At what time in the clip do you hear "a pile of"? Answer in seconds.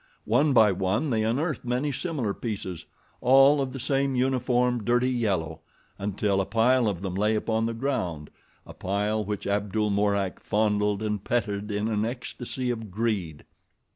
6.41-7.03